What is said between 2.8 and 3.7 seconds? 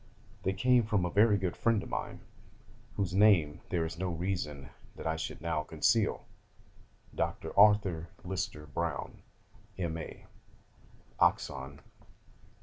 whose name